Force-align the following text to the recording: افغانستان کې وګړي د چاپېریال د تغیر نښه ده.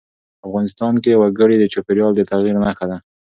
افغانستان 0.47 0.93
کې 1.03 1.19
وګړي 1.21 1.55
د 1.59 1.65
چاپېریال 1.73 2.11
د 2.15 2.21
تغیر 2.31 2.55
نښه 2.65 2.85
ده. 2.89 2.97